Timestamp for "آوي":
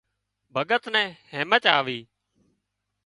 1.77-1.99